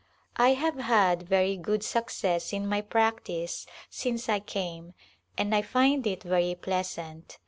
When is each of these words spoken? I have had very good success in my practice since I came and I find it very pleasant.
I 0.37 0.53
have 0.55 0.79
had 0.79 1.29
very 1.29 1.55
good 1.55 1.83
success 1.83 2.53
in 2.53 2.65
my 2.65 2.81
practice 2.81 3.67
since 3.87 4.29
I 4.29 4.39
came 4.39 4.95
and 5.37 5.53
I 5.53 5.61
find 5.61 6.07
it 6.07 6.23
very 6.23 6.55
pleasant. 6.55 7.37